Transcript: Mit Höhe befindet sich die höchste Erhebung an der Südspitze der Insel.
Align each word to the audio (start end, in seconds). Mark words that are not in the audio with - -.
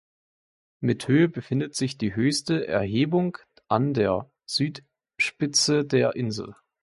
Mit 0.79 1.07
Höhe 1.07 1.29
befindet 1.29 1.75
sich 1.75 1.95
die 1.99 2.15
höchste 2.15 2.65
Erhebung 2.65 3.37
an 3.67 3.93
der 3.93 4.31
Südspitze 4.47 5.85
der 5.85 6.15
Insel. 6.15 6.55